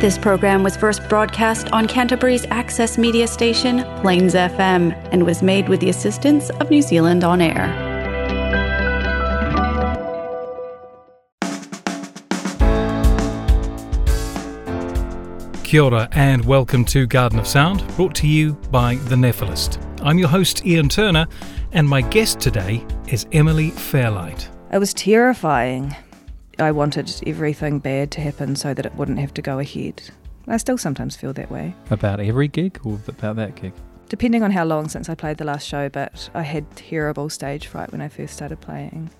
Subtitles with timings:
[0.00, 5.68] This program was first broadcast on Canterbury's access media station, Plains FM, and was made
[5.68, 7.68] with the assistance of New Zealand On Air.
[15.64, 19.78] Kia ora and welcome to Garden of Sound, brought to you by The Nephilist.
[20.00, 21.26] I'm your host, Ian Turner,
[21.72, 24.48] and my guest today is Emily Fairlight.
[24.72, 25.94] It was terrifying.
[26.60, 30.02] I wanted everything bad to happen so that it wouldn't have to go ahead.
[30.46, 33.72] I still sometimes feel that way, About every gig or about that gig?
[34.08, 37.68] depending on how long since I played the last show, but I had terrible stage
[37.68, 39.10] fright when I first started playing.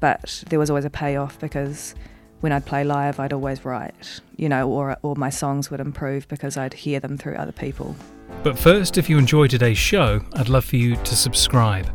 [0.00, 1.94] But there was always a payoff because
[2.40, 6.26] when I'd play live, I'd always write, you know, or, or my songs would improve
[6.26, 7.94] because I'd hear them through other people.
[8.42, 11.88] But first, if you enjoy today's show, I'd love for you to subscribe.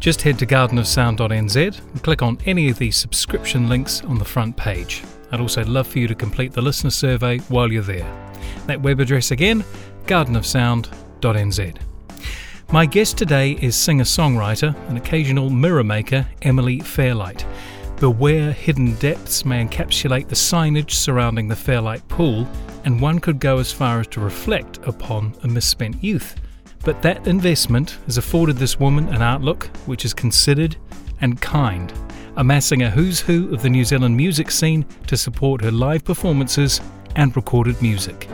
[0.00, 4.56] Just head to gardenofsound.nz and click on any of the subscription links on the front
[4.56, 5.02] page.
[5.32, 8.06] I'd also love for you to complete the listener survey while you're there.
[8.66, 9.64] That web address again,
[10.06, 11.76] gardenofsound.nz.
[12.72, 17.46] My guest today is singer songwriter and occasional mirror maker Emily Fairlight.
[18.00, 22.46] Beware hidden depths may encapsulate the signage surrounding the Fairlight pool,
[22.84, 26.36] and one could go as far as to reflect upon a misspent youth.
[26.86, 30.76] But that investment has afforded this woman an outlook which is considered
[31.20, 31.92] and kind,
[32.36, 36.80] amassing a who's who of the New Zealand music scene to support her live performances
[37.16, 38.28] and recorded music.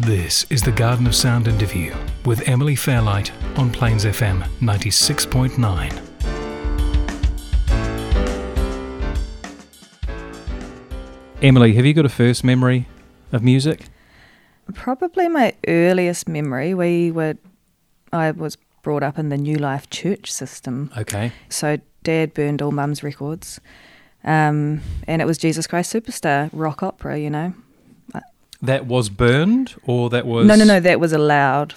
[0.00, 5.98] This is the Garden of Sound interview with Emily Fairlight on Plains FM 96.9.
[11.40, 12.86] Emily, have you got a first memory
[13.32, 13.86] of music?
[14.72, 17.36] Probably my earliest memory, we were,
[18.12, 20.90] I was brought up in the New Life church system.
[20.96, 21.32] Okay.
[21.48, 23.60] So dad burned all mum's records.
[24.24, 27.54] Um, and it was Jesus Christ Superstar rock opera, you know.
[28.62, 30.46] That was burned or that was.
[30.46, 31.74] No, no, no, that was allowed.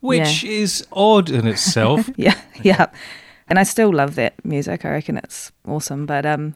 [0.00, 2.08] Which is odd in itself.
[2.16, 2.86] yeah, yeah.
[3.48, 4.84] And I still love that music.
[4.84, 6.04] I reckon it's awesome.
[6.04, 6.54] But um,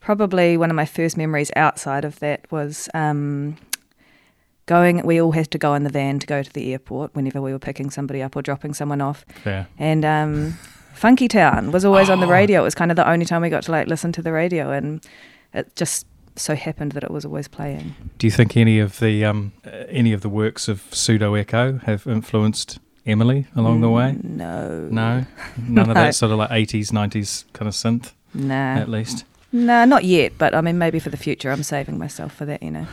[0.00, 3.56] probably one of my first memories outside of that was um,
[4.66, 5.04] going.
[5.04, 7.52] We all had to go in the van to go to the airport whenever we
[7.52, 9.24] were picking somebody up or dropping someone off.
[9.42, 9.66] Fair.
[9.78, 10.54] And um,
[10.94, 12.30] Funky Town was always on the Oh.
[12.30, 12.60] radio.
[12.60, 14.70] It was kind of the only time we got to like listen to the radio,
[14.72, 15.04] and
[15.54, 16.06] it just
[16.36, 17.94] so happened that it was always playing.
[18.18, 21.78] Do you think any of the um, uh, any of the works of Pseudo Echo
[21.84, 24.12] have influenced Emily along the way?
[24.12, 24.88] Mm, No.
[24.90, 25.26] No,
[25.68, 28.76] none of that sort of like eighties, nineties kind of synth, Nah.
[28.76, 29.24] at least.
[29.54, 30.32] Nah, not yet.
[30.38, 32.62] But I mean, maybe for the future, I'm saving myself for that.
[32.62, 32.86] You know.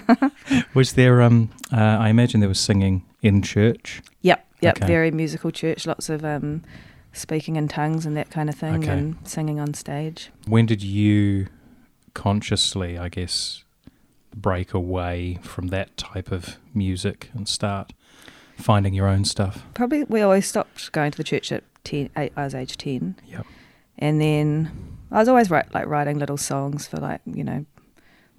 [0.74, 1.22] Was there?
[1.22, 4.02] Um, uh, I imagine there was singing in church.
[4.22, 4.76] Yep, yep.
[4.78, 4.86] Okay.
[4.86, 5.86] Very musical church.
[5.86, 6.62] Lots of um,
[7.12, 8.90] speaking in tongues and that kind of thing, Okay.
[8.90, 10.30] and singing on stage.
[10.46, 11.46] When did you
[12.14, 13.64] consciously, I guess,
[14.34, 17.92] break away from that type of music and start
[18.56, 19.64] finding your own stuff?
[19.74, 22.10] Probably we always stopped going to the church at ten.
[22.16, 23.46] Eight, I was age ten, Yep.
[23.98, 24.70] and then
[25.10, 27.64] I was always write, like writing little songs for like you know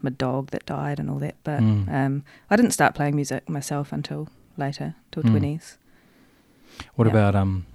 [0.03, 1.35] my dog that died and all that.
[1.43, 1.87] But Mm.
[1.91, 4.27] um, I didn't start playing music myself until
[4.57, 5.29] later, till Mm.
[5.31, 5.77] twenties.
[6.95, 7.11] What Yeah.
[7.13, 7.65] about um,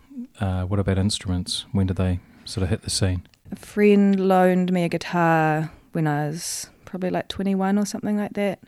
[0.41, 1.65] uh, what about instruments?
[1.73, 3.23] When did they sort of hit the scene?
[3.51, 8.17] A friend loaned me a guitar when I was probably like twenty one or something
[8.17, 8.59] like that.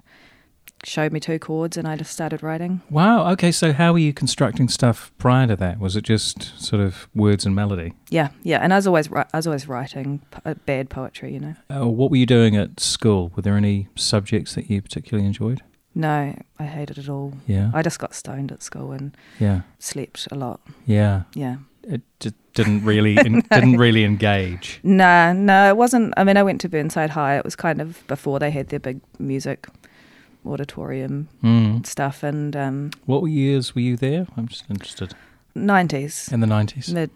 [0.84, 2.80] Showed me two chords, and I just started writing.
[2.88, 3.30] Wow.
[3.32, 3.52] Okay.
[3.52, 5.78] So how were you constructing stuff prior to that?
[5.78, 7.92] Was it just sort of words and melody?
[8.08, 11.54] Yeah, yeah, and I was always I was always writing uh, bad poetry, you know.
[11.68, 13.30] Uh, what were you doing at school?
[13.36, 15.62] Were there any subjects that you particularly enjoyed?
[15.94, 17.34] No, I hated it all.
[17.46, 17.70] Yeah.
[17.74, 19.62] I just got stoned at school and yeah.
[19.78, 20.60] slept a lot.
[20.86, 21.24] Yeah.
[21.34, 21.56] Yeah.
[21.82, 24.80] It just didn't really en- didn't really engage.
[24.82, 26.14] Nah, no, it wasn't.
[26.16, 27.36] I mean, I went to Burnside High.
[27.36, 29.66] It was kind of before they had their big music
[30.46, 31.86] auditorium Mm.
[31.86, 34.26] stuff, and um, What years were you there?
[34.36, 35.14] I'm just interested.
[35.54, 36.92] nineties, In the nineties.
[36.92, 37.10] mid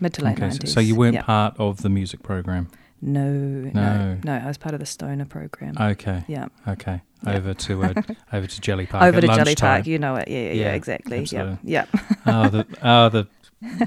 [0.00, 0.72] mid to late Okay, so, nineties.
[0.72, 1.22] so you weren't Yeah.
[1.22, 2.68] part of the music program.
[3.04, 4.18] No, no, No.
[4.24, 4.32] no.
[4.32, 5.74] I was part of the Stoner program.
[5.78, 6.22] Okay.
[6.28, 7.00] yeah, Okay.
[7.26, 7.34] Yeah.
[7.36, 7.92] Over to uh,
[8.32, 9.02] over to Jellie Park.
[9.04, 9.54] over to Jellie.
[9.56, 9.86] Park.
[9.86, 10.28] You know it.
[10.28, 11.18] Yeah, yeah, yeah Yeah, exactly.
[11.20, 11.58] absolutely.
[11.64, 11.86] Yeah,
[12.26, 13.26] oh, the oh, the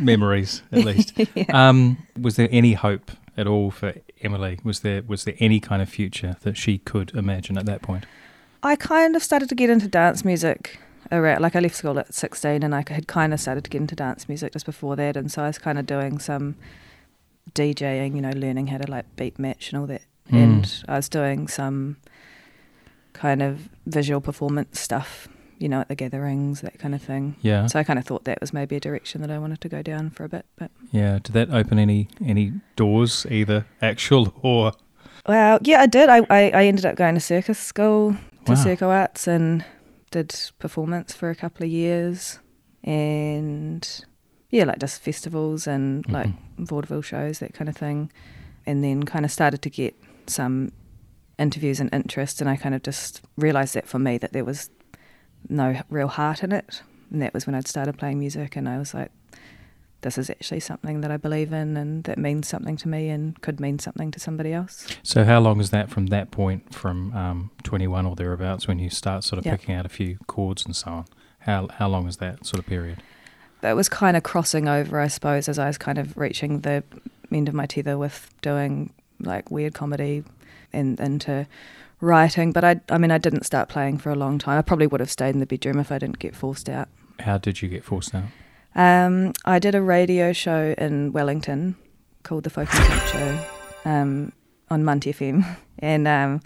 [0.02, 1.14] memories at least.
[1.18, 1.26] yeah.
[1.36, 1.70] yeah.
[1.70, 4.60] Um, was there any hope at all for Emily?
[4.64, 8.06] Was there was there any kind of future that she could imagine at that point?
[8.66, 10.80] I kind of started to get into dance music
[11.12, 13.80] around, like I left school at 16 and I had kind of started to get
[13.80, 15.16] into dance music just before that.
[15.16, 16.56] And so I was kind of doing some
[17.54, 20.02] DJing, you know, learning how to like beat match and all that.
[20.32, 20.44] Mm.
[20.44, 21.98] And I was doing some
[23.14, 25.28] kind of visual performance stuff,
[25.60, 27.36] you know, at the gatherings, that kind of thing.
[27.42, 29.70] Yeah, So I kind of thought that was maybe a direction that I wanted to
[29.70, 30.46] go down for a bit.
[30.56, 31.20] But yeah.
[31.22, 34.74] Did that open any any doors, either actual or
[35.28, 36.10] Well, yeah, I did.
[36.10, 38.64] I, I, I ended up going to circus school, to Wow.
[38.64, 39.66] Circo Arts, and
[40.12, 42.40] did performance for a couple of years.
[42.84, 44.06] And
[44.50, 46.14] yeah, like just festivals and mm-hmm.
[46.14, 48.12] like vaudeville shows, that kind of thing.
[48.66, 49.96] And then kind of started to get
[50.28, 50.72] some
[51.38, 52.42] interviews and interest.
[52.42, 54.70] And I kind of just realized that for me, that there was
[55.50, 56.82] no real heart in it.
[57.12, 58.56] And that was when I'd started playing music.
[58.56, 59.12] And I was like,
[60.06, 63.42] this is actually something that I believe in and that means something to me and
[63.42, 64.86] could mean something to somebody else.
[65.02, 68.92] So how long is that from that point, from um, 21 or thereabouts, when you
[68.92, 69.56] start sort of Yeah.
[69.58, 71.06] picking out a few chords and so on?
[71.40, 73.02] How how long is that sort of period?
[73.62, 76.84] That was kind of crossing over, I suppose, as I was kind of reaching the
[77.32, 80.24] end of my tether with doing like weird comedy
[80.72, 81.48] and into
[82.00, 82.52] writing.
[82.52, 84.60] But I, I mean, I didn't start playing for a long time.
[84.60, 86.90] I probably would have stayed in the bedroom if I didn't get forced out.
[87.22, 88.26] How did you get forced out?
[88.76, 91.76] Um, I did a radio show in Wellington
[92.24, 93.40] called the Folk and Show
[93.90, 94.32] um,
[94.70, 95.46] on Munty FM,
[95.80, 96.42] and um,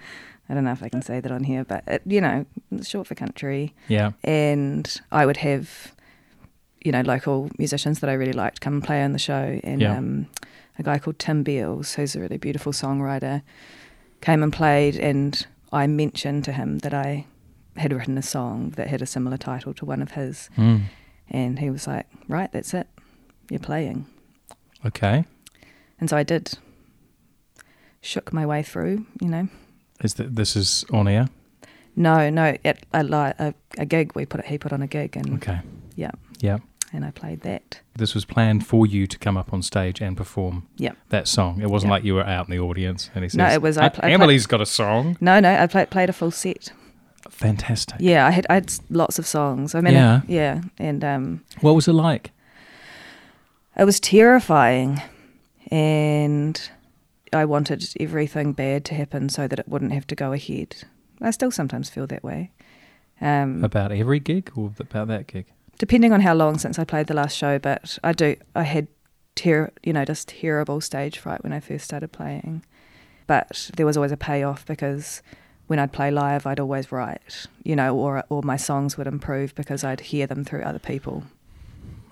[0.48, 2.88] I don't know if I can say that on here, but it, you know, it's
[2.90, 3.74] short for country.
[3.88, 4.12] Yeah.
[4.24, 5.94] and I would have,
[6.84, 9.60] you know, local musicians that I really liked come and play on the show.
[9.64, 9.98] And Yeah.
[9.98, 10.28] um,
[10.78, 13.42] a guy called Tim Beals, who's a really beautiful songwriter,
[14.22, 14.96] came and played.
[14.98, 17.26] And I mentioned to him that I
[17.78, 20.50] had written a song that had a similar title to one of his.
[20.58, 20.82] Mm.
[21.32, 22.88] And he was like, Right, that's it.
[23.50, 24.06] You're playing.
[24.86, 25.26] Okay.
[26.00, 26.58] And so I did.
[28.02, 29.50] Shook my way through, you know.
[30.02, 31.28] Is that this is on air?
[31.96, 33.04] No, no, at a,
[33.40, 35.60] a, a gig we put it, he put on a gig and Okay.
[35.96, 36.60] yeah, Yeah.
[36.94, 37.82] and I played that.
[37.98, 40.96] This was planned for you to come up on stage and perform Yep.
[41.10, 41.60] that song.
[41.62, 41.94] It wasn't Yeah.
[41.96, 43.90] like you were out in the audience and he says, No, it was- I "Uh,
[43.90, 45.18] pl- I Emily's got a song.
[45.20, 46.72] No, no, I played played a full set.
[47.30, 47.98] Fantastic.
[48.00, 49.76] Yeah, I had I had lots of songs.
[49.76, 50.22] I mean, Yeah.
[50.28, 52.32] yeah, and um, What was it like?
[53.78, 55.02] it was terrifying,
[55.72, 56.70] and
[57.34, 60.76] I wanted everything bad to happen so that it wouldn't have to go ahead.
[61.22, 62.52] I still sometimes feel that way.
[63.22, 65.46] Um, About every gig or about that gig?
[65.78, 68.36] depending on how long since I played the last show, but I do.
[68.56, 68.88] I had
[69.36, 72.66] ter- you know, just terrible stage fright when I first started playing,
[73.28, 75.22] but there was always a payoff because
[75.70, 79.54] when I'd play live, I'd always write, you know, or or my songs would improve
[79.54, 81.26] because I'd hear them through other people.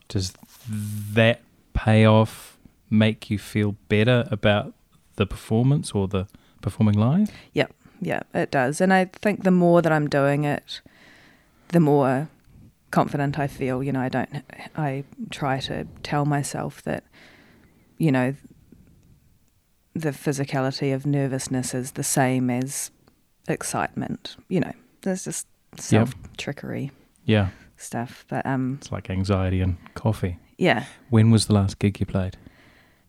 [0.07, 0.33] Does
[1.13, 1.41] that
[1.73, 2.59] payoff
[2.91, 4.75] make you feel better about
[5.15, 6.27] the performance or the
[6.61, 7.31] performing live?
[7.53, 10.81] Yep, yeah, it does, and I think the more that I'm doing it,
[11.69, 12.29] the more
[12.91, 13.81] confident I feel.
[13.81, 14.29] You know, I don't.
[14.75, 17.05] I try to tell myself that,
[17.97, 18.35] you know,
[19.95, 22.91] the physicality of nervousness is the same as
[23.47, 24.35] excitement.
[24.49, 25.47] You know, there's just
[25.77, 26.91] self trickery
[27.25, 27.49] Yeah.
[27.77, 28.25] stuff.
[28.29, 30.37] But um, It's like anxiety and coffee.
[30.57, 32.35] yeah, When was the last gig you played?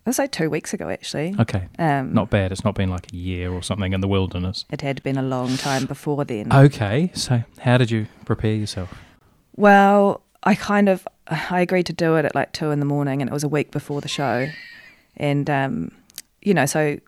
[0.04, 1.34] it was like two weeks ago actually.
[1.38, 1.68] Okay.
[1.78, 2.50] Um, Not bad.
[2.50, 4.64] It's not been like a year or something in the wilderness.
[4.70, 6.50] It had been a long time before then.
[6.50, 7.10] Okay.
[7.14, 8.94] So, how did you prepare yourself?
[9.56, 13.20] Well, I kind of I agreed to do it at like two in the morning,
[13.20, 14.48] and it was a week before the show,
[15.18, 15.90] and um,
[16.40, 16.98] you know, so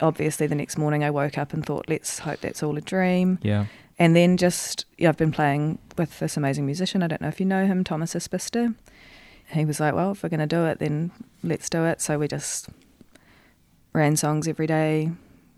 [0.00, 3.38] obviously the next morning I woke up and thought, let's hope that's all a dream,
[3.42, 3.66] Yeah.
[3.98, 7.02] and then just yeah, I've been playing with this amazing musician.
[7.02, 8.74] I don't know if you know him, Thomas Isbister.
[9.52, 11.10] He was like, well, if we're going to do it, then
[11.42, 12.00] let's do it.
[12.00, 12.68] So we just
[13.92, 15.10] ran songs every day,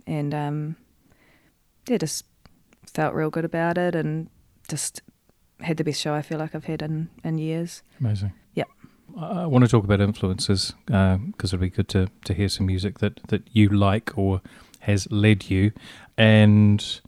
[0.07, 0.77] and um,
[1.88, 2.25] yeah, just
[2.87, 4.29] felt real good about it, and
[4.69, 5.02] just
[5.61, 7.83] had the best show I feel like I've had in, in years.
[8.00, 8.33] Amazing.
[8.55, 8.69] Yep.
[9.23, 12.99] I want to talk about influences because it'd be good to, to hear some music
[12.99, 14.41] that, that you like or
[14.81, 15.73] has led you.
[16.19, 17.00] And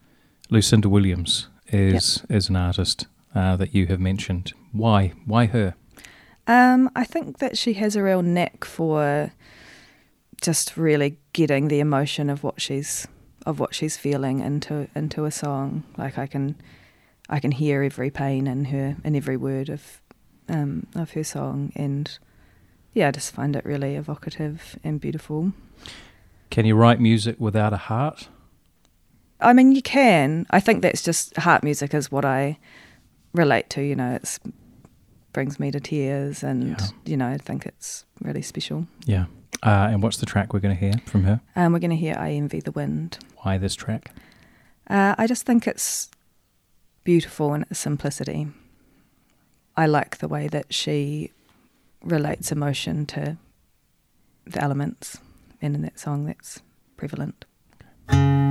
[0.50, 4.52] Lucinda Williams is is an artist uh, that you have mentioned.
[4.72, 5.12] Why?
[5.24, 5.74] Why her?
[6.46, 9.32] Um, I think that she has a real knack for
[10.40, 13.08] just really getting the emotion of what she's
[13.46, 15.84] of what she's feeling into into a song.
[15.96, 16.56] Like I can
[17.28, 20.00] I can hear every pain in her in every word of
[20.48, 22.18] um, of her song and
[22.92, 25.52] yeah, I just find it really evocative and beautiful.
[26.50, 28.28] Can you write music without a heart?
[29.40, 30.46] I mean, you can.
[30.50, 32.56] I think that's just heart music is what I
[33.32, 33.82] relate to.
[33.82, 34.38] You know, it
[35.32, 36.86] brings me to tears, and Yeah.
[37.04, 38.86] you know, I think it's really special.
[39.04, 39.26] Yeah.
[39.62, 41.40] Uh, and what's the track we're going to hear from her?
[41.56, 44.12] Um, we're going to hear "I Envy the Wind." Why this track?
[44.88, 46.08] Uh, I just think it's
[47.02, 48.46] beautiful in its simplicity.
[49.76, 51.32] I like the way that she
[52.02, 53.38] relates emotion to
[54.46, 55.18] the elements,
[55.60, 56.60] in that song, that's
[56.96, 57.44] prevalent.
[58.10, 58.43] is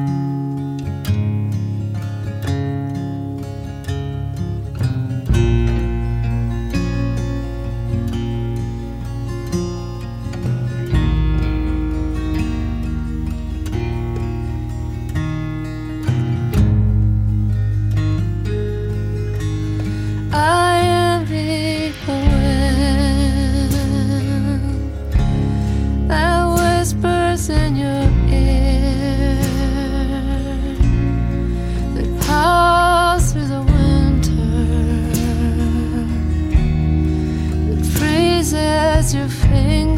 [39.03, 39.92] as your finger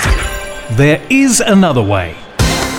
[0.73, 2.15] There is another way.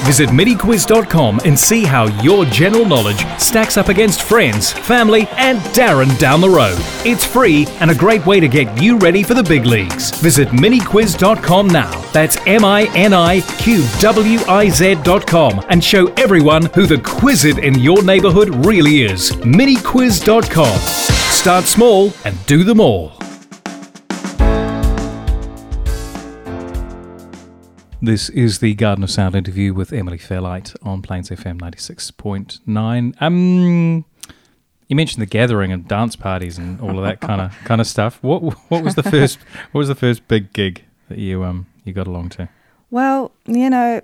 [0.06, 6.18] Visit MiniQwiz.com and see how your general knowledge stacks up against friends, family, and Darren
[6.20, 6.78] down the road.
[7.04, 10.12] It's free and a great way to get you ready for the big leagues.
[10.22, 12.00] Visit MiniQwiz.com now.
[12.12, 17.64] That's M I N I Q W I Z.com and show everyone who the Quizit
[17.64, 19.32] in your neighborhood really is.
[19.32, 20.78] MiniQwiz.com.
[20.78, 23.25] Start small and do them all.
[28.06, 33.16] This is the Garden of Sound interview with Emily Fairlight on Plains FM 96.9.
[33.20, 34.06] Um,
[34.88, 37.88] you mentioned the gathering and dance parties and all of that kind of kind of
[37.88, 38.20] stuff.
[38.22, 39.40] What what was the first
[39.72, 42.48] what was the first big gig that you um you got along to?
[42.92, 44.02] Well, you know,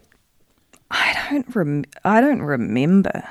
[0.90, 3.30] I don't rem- I don't remember.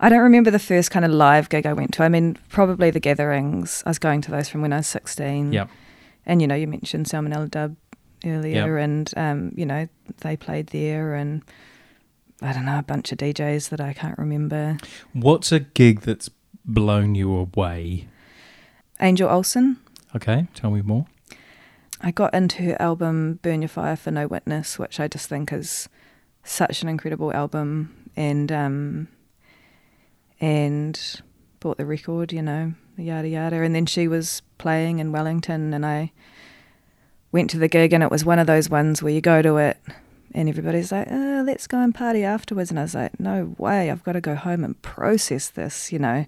[0.00, 2.04] I don't remember the first kind of live gig I went to.
[2.04, 3.82] I mean, probably the gatherings.
[3.84, 5.52] I was going to those from when I was 16.
[5.52, 5.68] Yep.
[6.26, 7.76] And, you know, you mentioned Salmonella Dub
[8.26, 8.84] earlier, Yep.
[8.84, 9.88] and, um, you know,
[10.20, 11.42] they played there, and
[12.42, 14.78] I don't know, a bunch of DJs that I can't remember.
[15.12, 16.28] What's a gig that's
[16.64, 18.08] blown you away?
[19.00, 19.78] Angel Olsen.
[20.14, 21.06] Okay, tell me more.
[22.00, 25.52] I got into her album Burn Your Fire for No Witness, which I just think
[25.52, 25.88] is
[26.42, 29.08] such an incredible album, and um,
[30.40, 31.20] and
[31.60, 33.62] bought the record, you know, yada yada.
[33.62, 36.12] And then she was playing in Wellington, and I
[37.34, 39.56] went to the gig, and it was one of those ones where you go to
[39.56, 39.76] it,
[40.32, 43.90] and everybody's like, oh, "Let's go and party afterwards," and I was like, "No way!
[43.90, 46.26] I've got to go home and process this," you know.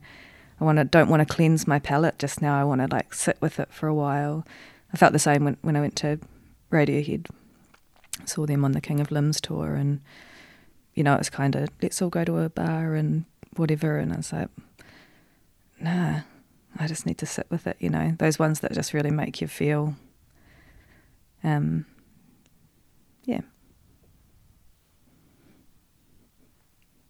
[0.61, 2.61] I want to don't want to cleanse my palate just now.
[2.61, 4.45] I want to like sit with it for a while.
[4.93, 6.19] I felt the same when, when I went to
[6.73, 7.29] Radiohead.
[8.25, 10.01] Saw them on the King of Limbs tour, and
[10.95, 13.99] you know, it's kind of let's all go to a bar and whatever.
[13.99, 14.49] And I was like,
[15.81, 16.23] nah,
[16.77, 17.77] I just need to sit with it.
[17.79, 19.95] You know, those ones that just really make you feel,
[21.47, 21.87] um,
[23.25, 23.41] yeah.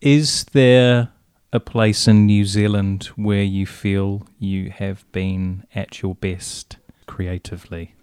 [0.01, 1.09] Is there
[1.53, 6.77] a place in New Zealand where you feel you have been at your best
[7.07, 7.95] creatively?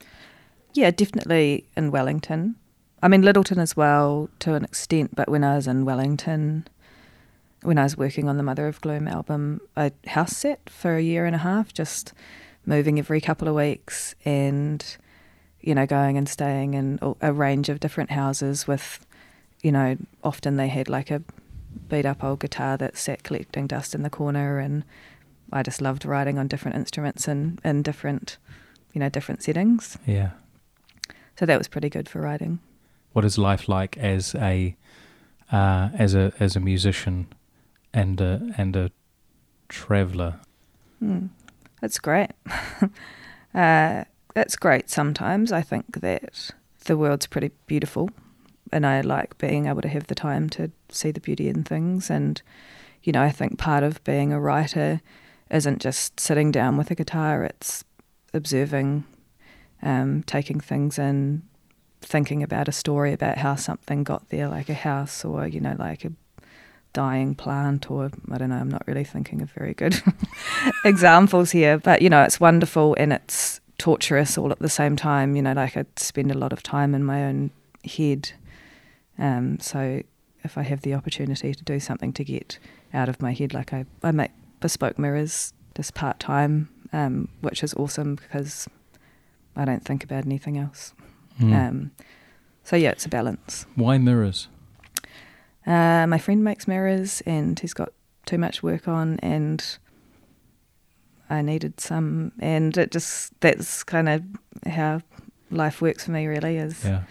[0.73, 2.55] Yeah, definitely in Wellington.
[3.03, 6.67] I mean, Lyttelton as well to an extent, but when I was in Wellington,
[7.61, 11.01] when I was working on the Mother of Gloom album, I house set for a
[11.01, 12.13] year and a half, just
[12.65, 14.97] moving every couple of weeks and,
[15.63, 19.05] you know, going and staying in a- range of different houses with,
[19.61, 21.23] you know, often they had like a
[21.89, 24.83] beat up old guitar that sat collecting dust in the corner and
[25.51, 28.37] I just loved writing on different instruments and in different,
[28.93, 29.97] you know, different settings.
[30.05, 30.31] Yeah.
[31.39, 32.59] So that was pretty good for writing.
[33.13, 34.75] What is life like as a
[35.51, 37.27] uh, as a as a musician
[37.93, 38.91] and a and a
[39.69, 40.39] traveller?
[40.99, 41.27] Hmm.
[41.79, 42.31] That's great.
[43.53, 45.51] uh, that's great sometimes.
[45.51, 46.51] I think that
[46.85, 48.09] the world's pretty beautiful,
[48.71, 52.09] and I like being able to have the time to see the beauty in things.
[52.09, 52.41] And,
[53.03, 55.01] you know, I think part of being a writer
[55.49, 57.83] isn't just sitting down with a guitar, it's
[58.33, 59.05] observing,
[59.81, 61.43] um, taking things in,
[62.01, 65.75] thinking about a story about how something got there, like a house or, you know,
[65.77, 66.11] like a
[66.93, 70.01] dying plant or I don't know, I'm not really thinking of very good
[70.85, 75.35] examples here, but you know, it's wonderful and it's torturous all at the same time.
[75.35, 77.51] You know, like I spend a lot of time in my own
[77.83, 78.31] head.
[79.19, 80.01] Um, so
[80.41, 82.59] if I have the opportunity to do something to get
[82.93, 87.61] out of my head, like I, I make bespoke mirrors just part time, um, which
[87.61, 88.69] is awesome because
[89.57, 90.93] I don't think about anything else.
[91.41, 91.53] Mm.
[91.53, 91.91] Um,
[92.63, 93.65] so yeah, it's a balance.
[93.75, 94.47] Why mirrors?
[95.67, 97.91] Uh, my friend makes mirrors and he's got
[98.25, 99.77] too much work on and
[101.29, 104.23] I needed some and it just that's kind of
[104.67, 105.01] how
[105.51, 107.03] life works for me really is Yeah,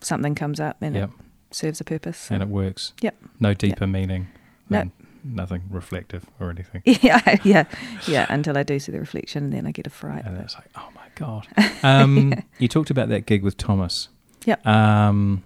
[0.00, 1.10] something comes up and Yep.
[1.50, 2.30] it serves a purpose.
[2.30, 2.92] and it works.
[3.00, 3.16] Yep.
[3.40, 4.28] No deeper meaning.
[4.70, 4.90] No.
[5.24, 6.82] Nothing reflective or anything.
[7.02, 7.64] yeah, yeah,
[8.06, 8.26] yeah.
[8.28, 10.24] Until I do see the reflection, and then I get a fright.
[10.24, 11.48] And it's like, oh my god.
[11.82, 14.08] Um, You talked about that gig with Thomas.
[14.44, 14.64] Yep.
[14.64, 15.42] Um,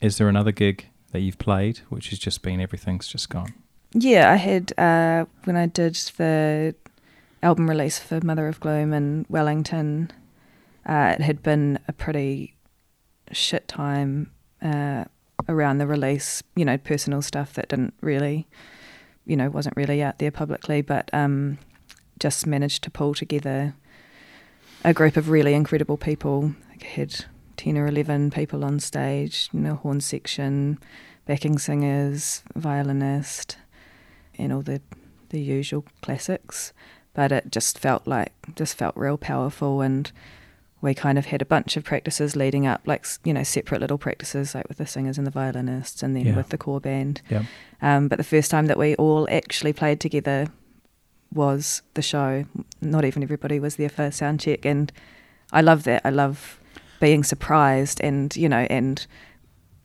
[0.00, 3.54] is there another gig that you've played, which has just been everything's just gone?
[3.92, 6.76] Yeah, I had uh, when I did the
[7.44, 10.10] album release for Mother of Gloom in Wellington.
[10.86, 12.56] Uh, it had been a pretty
[13.30, 15.04] shit time uh,
[15.46, 16.42] around the release.
[16.56, 18.46] You know, personal stuff that didn't really,
[19.26, 21.58] you know, wasn't really out there publicly, but um,
[22.18, 23.74] just managed to pull together
[24.82, 26.54] a group of really incredible people.
[26.70, 27.26] I had
[27.58, 29.50] ten or eleven people on stage.
[29.52, 30.78] You know, horn section,
[31.26, 33.58] backing singers, violinist,
[34.38, 34.80] and all the
[35.28, 36.72] the usual classics.
[37.14, 40.10] But it just felt like just felt real powerful, and
[40.80, 43.98] we kind of had a bunch of practices leading up, like you know separate little
[43.98, 46.36] practices, like with the singers and the violinists, and then Yeah.
[46.36, 47.22] with the core band.
[47.30, 47.44] Yeah.
[47.80, 50.48] Um, but the first time that we all actually played together
[51.32, 52.44] was the show.
[52.80, 54.92] Not even everybody was there for sound check, and
[55.52, 56.02] I love that.
[56.04, 56.58] I love
[57.00, 59.06] being surprised and you know and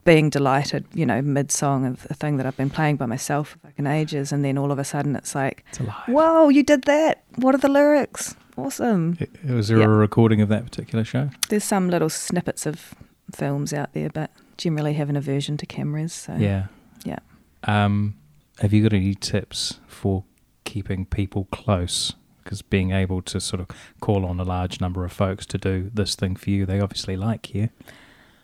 [0.06, 3.50] being delighted, you know, mid song of a thing that I've been playing by myself
[3.50, 6.84] for fucking ages, and then all of a sudden it's like, It's whoa, you did
[6.84, 7.24] that!
[7.36, 8.36] What are the lyrics?
[8.58, 9.18] Awesome.
[9.48, 9.86] I- Was there Yeah.
[9.86, 11.30] a recording of that particular show?
[11.50, 12.94] There's some little snippets of
[13.34, 16.14] films out there, but generally have an aversion to cameras.
[16.14, 16.66] So Yeah.
[17.06, 17.20] yeah.
[17.66, 18.16] Um,
[18.60, 20.24] have you got any tips for
[20.66, 22.16] keeping people close?
[22.44, 23.68] Because being able to sort of
[24.02, 27.16] call on a large number of folks to do this thing for you, they obviously
[27.16, 27.70] like you.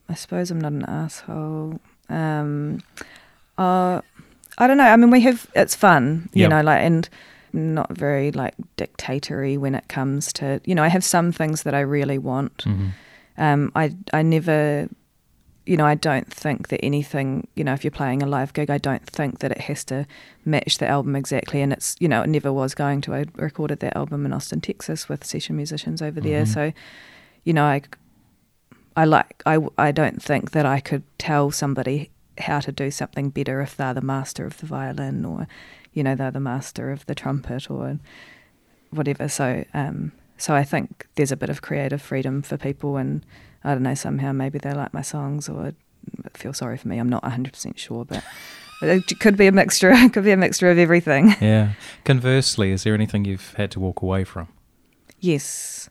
[0.10, 1.80] I suppose I'm not an asshole.
[2.10, 2.80] Um,
[3.58, 4.02] uh,
[4.58, 4.84] I don't know.
[4.86, 6.50] I mean, we have it's fun, you Yep.
[6.50, 7.10] know, like and
[7.54, 10.84] not very like dictatory when it comes to you know.
[10.84, 12.64] I have some things that I really want.
[12.66, 12.88] Mm-hmm.
[13.38, 14.88] Um, I I never,
[15.66, 18.70] you know, I don't think that anything, you know, if you're playing a live gig,
[18.70, 20.06] I don't think that it has to
[20.46, 21.62] match the album exactly.
[21.62, 23.16] And it's, you know, it never was going to.
[23.16, 26.44] I recorded that album in Austin, Texas, with session musicians over there.
[26.44, 26.54] Mhm.
[26.54, 26.72] So,
[27.44, 27.82] you know, I,
[28.96, 33.30] I like, I, I don't think that I could tell somebody how to do something
[33.30, 35.48] better if they're the master of the violin or,
[35.94, 38.00] you know, they're the master of the trumpet or
[38.92, 39.28] whatever.
[39.28, 43.26] So, um, so I think there's a bit of creative freedom for people, and
[43.64, 45.74] I don't know, somehow maybe they like my songs or
[46.34, 46.98] feel sorry for me.
[46.98, 48.24] I'm not 100% sure, but
[48.82, 49.92] it could be a mixture.
[49.92, 51.36] It could be a mixture of everything.
[51.42, 51.74] Yeah.
[52.04, 54.50] Conversely, is there anything you've had to walk away from?
[55.20, 55.90] Yes.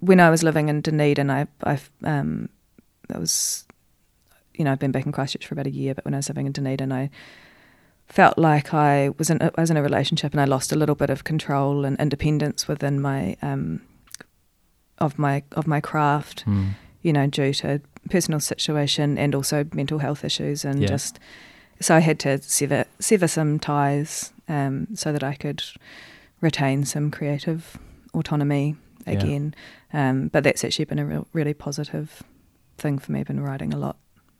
[0.00, 2.48] When I was living in Dunedin, I, I, um,
[3.08, 3.66] that was,
[4.54, 6.28] you know, I've been back in Christchurch for about a year, but when I was
[6.28, 7.10] living in Dunedin, I
[8.06, 10.94] felt like I was in, I was in a relationship and I lost a little
[10.94, 13.82] bit of control and independence within my, um,
[14.98, 16.44] of my, of my craft.
[16.46, 16.74] Mm.
[17.02, 20.88] you know, due to personal situation and also mental health issues, and Yeah.
[20.88, 21.18] just
[21.80, 25.62] so I had to sever sever some ties um, so that I could
[26.42, 27.78] retain some creative
[28.12, 28.76] autonomy
[29.10, 29.18] Yeah.
[29.18, 29.54] again.
[29.92, 32.22] Um, but that's actually been a real, really positive
[32.78, 33.20] thing for me.
[33.20, 33.96] I've been writing a lot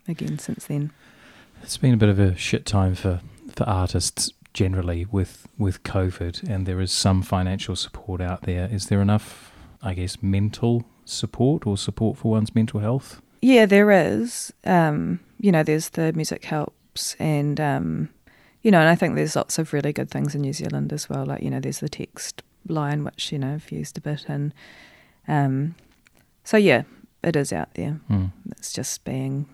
[0.07, 0.91] again since then.
[1.61, 3.21] It's been a bit of a shit time for,
[3.55, 8.67] for artists generally with with COVID, and there is some financial support out there.
[8.71, 13.21] Is there enough, I guess, mental support or support for one's mental health?
[13.41, 14.53] Yeah, there is.
[14.65, 18.09] Um, you know, there's the music helps, and um,
[18.61, 21.09] you know, and I think there's lots of really good things in New Zealand as
[21.09, 21.25] well.
[21.25, 24.53] Like you know, there's the text line, which you know I've used a bit, and
[25.27, 25.75] um,
[26.43, 26.83] so yeah,
[27.23, 27.99] it is out there.
[28.07, 28.25] Hmm.
[28.51, 29.47] It's just being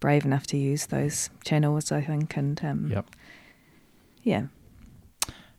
[0.00, 3.06] brave enough to use those channels, I think, and um, Yep.
[4.22, 4.42] yeah,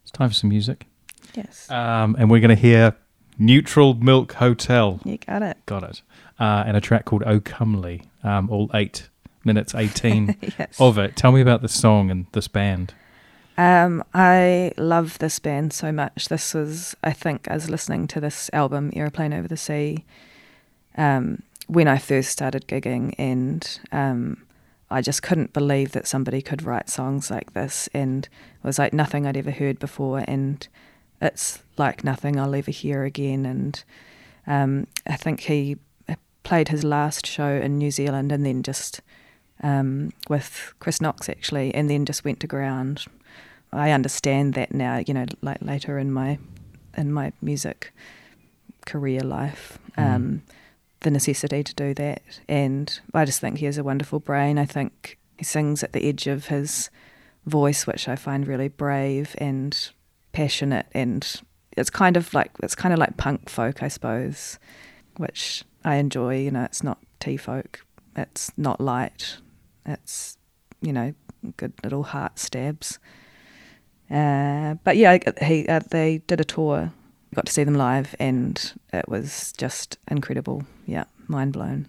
[0.04, 0.86] It's time for some music,
[1.34, 2.96] yes, um, and we're going to hear
[3.40, 5.58] "Neutral Milk Hotel." you got it.
[5.66, 6.02] Got it.
[6.40, 9.10] Uh, and a track called "Oh Comely." Um, all eight
[9.44, 10.76] minutes eighteen yes.
[10.80, 11.16] of it.
[11.16, 12.94] Tell me about the song and this band.
[13.58, 16.28] Um, I love this band so much.
[16.30, 20.06] This was, I think, I was listening to this album, Aeroplane Over the Sea,
[20.96, 24.44] um, when I first started gigging, and um,
[24.92, 28.94] I just couldn't believe that somebody could write songs like this, and it was like
[28.94, 30.68] nothing I'd ever heard before, and
[31.20, 33.46] it's like nothing I'll ever hear again.
[33.46, 33.84] And
[34.46, 35.78] um, I think he
[36.44, 39.02] played his last show in New Zealand, and then just
[39.64, 43.06] um, with Chris Knox actually, and then just went to ground.
[43.78, 46.38] I understand that now, you know, like later in my
[46.98, 47.94] in my music
[48.86, 50.04] career life, Mm.
[50.16, 50.42] um,
[51.02, 54.58] the necessity to do that, and I just think he has a wonderful brain.
[54.58, 56.90] I think he sings at the edge of his
[57.46, 59.78] voice, which I find really brave and
[60.34, 61.42] passionate, and
[61.76, 64.58] it's kind of like it's kind of like punk folk, I suppose,
[65.18, 66.38] which I enjoy.
[66.40, 67.86] You know, it's not tea folk,
[68.16, 69.38] it's not light,
[69.86, 70.38] it's
[70.82, 71.14] you know
[71.58, 72.98] good little heart stabs.
[74.10, 76.92] Uh, but yeah, I- he uh, they did a tour,
[77.36, 80.64] got to see them live, and it was just incredible.
[80.86, 81.88] Yeah, mind blown.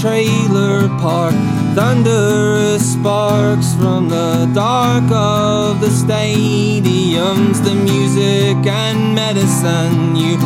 [0.00, 1.34] trailer park.
[1.74, 10.36] Thunderous sparks from the dark of the stadiums, the music and medicine you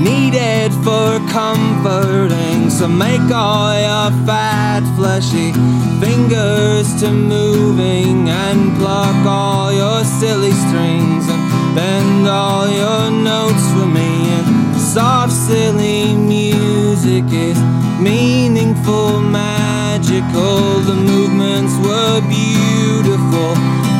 [0.00, 2.70] needed for comforting.
[2.70, 5.52] So make all your fat, fleshy
[6.00, 13.86] fingers to moving and pluck all your silly strings and bend all your notes for
[13.86, 14.30] me.
[14.32, 20.80] And soft, silly music is meaningful, magical.
[20.80, 23.52] The movements were beautiful,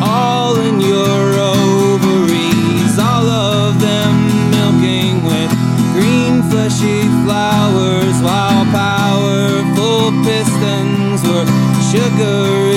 [0.03, 4.13] all in your ovaries, all of them
[4.51, 5.51] milking with
[5.93, 11.47] green fleshy flowers, while powerful pistons were
[11.91, 12.70] sugar.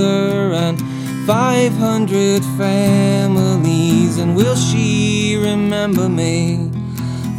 [0.00, 0.78] mother and
[1.26, 4.18] 500 families.
[4.18, 6.70] And will she remember me?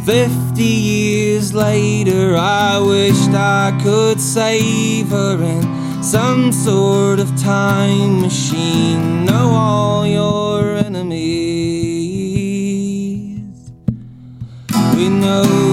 [0.04, 9.24] 50 years later, I wished I could save her in some sort of time machine.
[9.24, 11.22] Know all your enemies.
[14.96, 15.71] We know.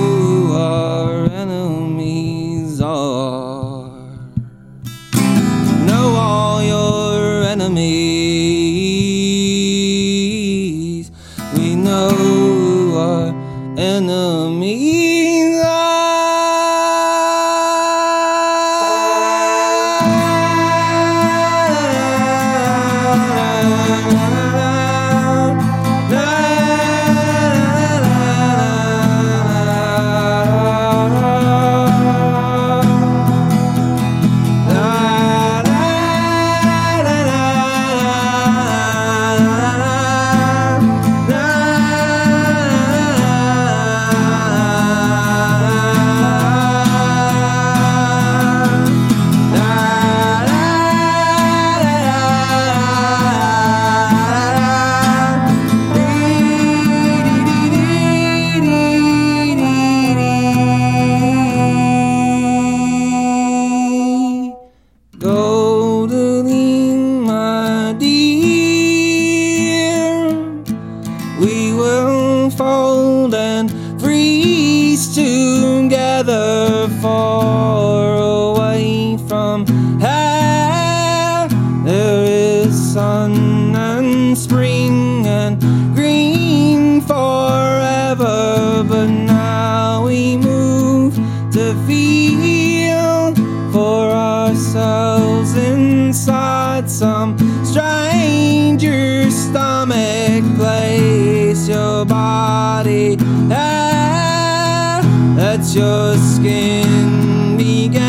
[82.93, 85.61] Sun and spring and
[85.93, 91.13] green forever, but now we move
[91.51, 93.35] to feel
[93.71, 100.43] for ourselves inside some stranger stomach.
[100.57, 103.17] Place your body
[103.51, 104.99] ah,
[105.37, 108.08] let your skin begin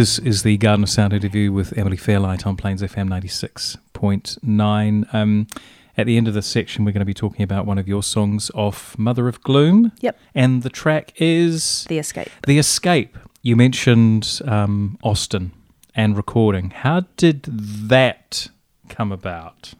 [0.00, 5.14] This is the Garden of Sound interview with Emily Fairlight on Plains FM 96.9.
[5.14, 5.46] Um,
[5.94, 8.02] at the end of this section, we're going to be talking about one of your
[8.02, 9.92] songs off Mother of Gloom.
[10.00, 10.18] Yep.
[10.34, 12.30] And the track is The Escape.
[12.46, 13.18] The Escape.
[13.42, 15.52] You mentioned um, Austin
[15.94, 16.70] and recording.
[16.70, 18.48] How did that
[18.88, 19.74] come about?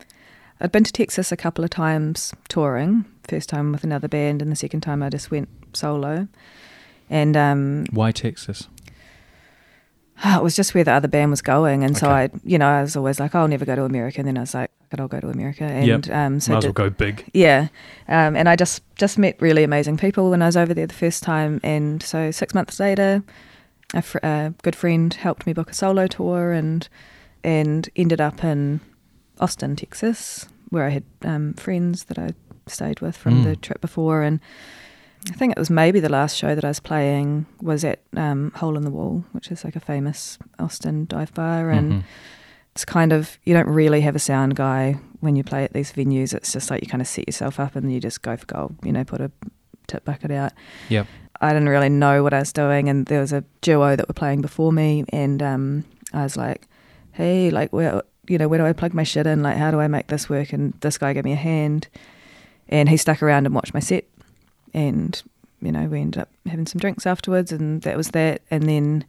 [0.60, 3.06] I'd been to Texas a couple of times touring.
[3.26, 6.28] First time with another band, and the second time I just went solo.
[7.08, 8.68] And um, Why Texas?
[10.24, 12.82] it was just where the other band was going, and so I, you know, I
[12.82, 14.18] was always like, "Oh, I'll never go to America.
[14.20, 15.64] And then I was like, "I'll go to America.
[15.64, 16.10] And Yep.
[16.16, 17.28] um, so Might as well go big.
[17.32, 17.68] Yeah,
[18.08, 20.94] um, and I just just met really amazing people when I was over there the
[20.94, 23.22] first time, and so six months later,
[23.94, 26.88] a, fr- a good friend helped me book a solo tour, and
[27.42, 28.80] and ended up in
[29.38, 32.30] Austin, Texas, where I had um, friends that I
[32.66, 33.44] stayed with from Mm.
[33.44, 34.38] the trip before, and
[35.28, 38.52] I think it was maybe the last show that I was playing was at um,
[38.56, 42.02] Hole in the Wall, which is like a famous Austin dive bar, and Mhm.
[42.74, 45.92] it's kind of you don't really have a sound guy when you play at these
[45.92, 46.32] venues.
[46.32, 48.76] It's just like you kind of set yourself up and you just go for gold.
[48.82, 49.30] You know, put a
[49.86, 50.52] tip bucket out.
[50.88, 51.06] Yep.
[51.42, 54.14] I didn't really know what I was doing, and there was a duo that were
[54.14, 56.66] playing before me, and um, I was like,
[57.12, 59.42] "Hey, like, where, you know, where do I plug my shit in?
[59.42, 61.88] Like, how do I make this work?" And this guy gave me a hand,
[62.68, 64.04] and he stuck around and watched my set,
[64.74, 65.22] and
[65.62, 68.42] you know, we ended up having some drinks afterwards, and that was that.
[68.50, 69.04] And then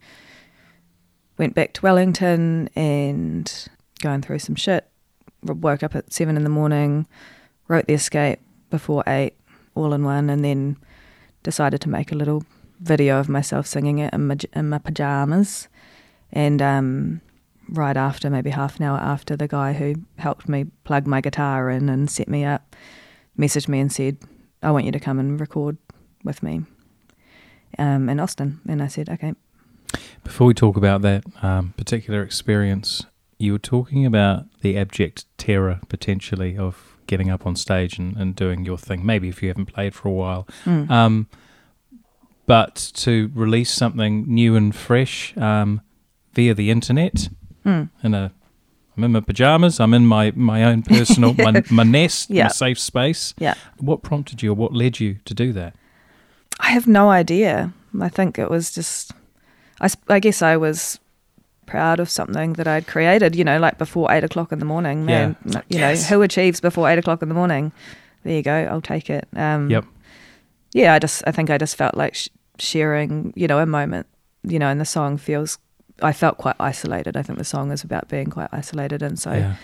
[1.38, 3.70] went back to Wellington and
[4.02, 4.88] going through some shit.
[5.44, 7.08] Woke up at seven in the morning,
[7.68, 9.34] wrote the escape before eight,
[9.76, 10.78] all in one, and then
[11.42, 12.44] decided to make a little
[12.80, 15.68] video of myself singing it in my, in my pajamas.
[16.32, 17.22] And um,
[17.70, 21.70] right after, maybe half an hour after, the guy who helped me plug my guitar
[21.70, 22.76] in and set me up
[23.38, 24.18] messaged me and said,
[24.62, 25.78] I want you to come and record
[26.24, 26.62] with me
[27.78, 28.60] um, in Austin.
[28.68, 29.34] And I said, okay.
[30.24, 33.06] Before we talk about that um, particular experience,
[33.38, 38.36] you were talking about the abject terror potentially of getting up on stage and, and
[38.36, 39.06] doing your thing.
[39.06, 40.48] Maybe if you haven't played for a while.
[40.66, 40.90] Mm.
[40.90, 41.28] Um,
[42.46, 45.82] but to release something new and fresh um,
[46.34, 47.30] via the internet
[47.64, 47.92] Mm.
[48.02, 48.32] in a
[48.98, 49.80] I'm in my pajamas.
[49.80, 52.44] I'm in my, my own personal my, my nest, Yeah.
[52.44, 53.34] my safe space.
[53.38, 53.54] Yeah.
[53.78, 55.74] What prompted you, or what led you to do that?
[56.60, 57.74] I have no idea.
[58.00, 59.12] I think it was just,
[59.80, 61.00] I, I guess I was
[61.66, 65.06] proud of something that I'd created, you know, like before eight o'clock in the morning.
[65.06, 66.10] Man, n- you Yes.
[66.10, 67.72] know, who achieves before eight o'clock in the morning?
[68.24, 68.54] There you go.
[68.70, 69.28] I'll take it.
[69.36, 69.86] Um, Yep.
[70.74, 74.08] Yeah, I just, I think I just felt like sh- sharing, you know, a moment,
[74.44, 75.58] you know, and the song feels,
[76.02, 77.16] I felt quite isolated.
[77.18, 79.02] I think the song is about being quite isolated.
[79.02, 79.56] And so, yeah.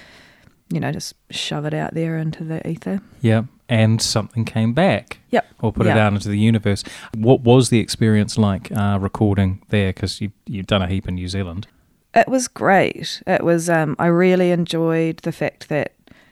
[0.70, 3.02] you know, just shove it out there into the ether.
[3.22, 3.44] Yeah.
[3.70, 5.20] And something came back.
[5.32, 5.46] Yep.
[5.62, 6.08] Or put it Yeah.
[6.08, 6.84] out into the universe.
[7.16, 9.90] What was the experience like uh, recording there?
[9.90, 11.68] Because you, you've done a heap in New Zealand.
[12.14, 13.22] It was great.
[13.28, 13.70] It was.
[13.70, 15.92] Um, I really enjoyed the fact that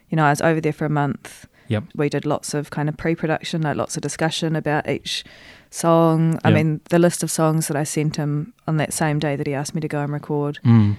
[0.10, 1.46] you know I was over there for a month.
[1.68, 1.84] Yep.
[1.96, 5.24] We did lots of kind of pre-production, like lots of discussion about each
[5.69, 6.39] song.
[6.43, 9.47] I mean, the list of songs that I sent him on that same day that
[9.47, 10.95] he asked me to go and record Mm.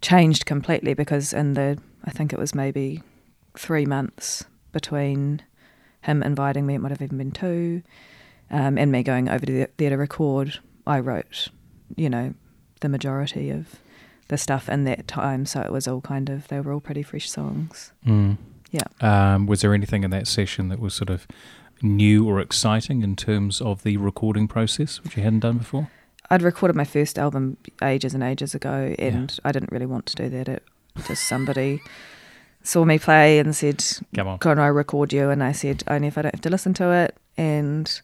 [0.00, 3.02] changed completely because in the I think it was maybe
[3.56, 5.42] three months between
[6.02, 7.82] him inviting me, it might have even been two,
[8.50, 10.58] um, and me going over to the, there to record.
[10.84, 11.48] I wrote,
[11.94, 12.34] you know,
[12.80, 13.76] the majority of
[14.26, 17.02] the stuff in that time, so it was all kind of they were all pretty
[17.04, 17.92] fresh songs.
[18.04, 18.38] Mm.
[18.72, 19.34] Yeah.
[19.34, 21.26] Um, was there anything in that session that was sort of
[21.82, 25.90] new or exciting in terms of the recording process, which you hadn't done before?
[26.30, 30.16] I'd recorded my first album ages and ages ago, and I didn't really want to
[30.16, 30.48] do that.
[30.48, 30.64] It
[31.06, 31.82] just somebody
[32.62, 34.38] saw me play and said, Come on.
[34.38, 35.30] can I record you?
[35.30, 37.16] And I said, only if I don't have to listen to it.
[37.36, 38.00] And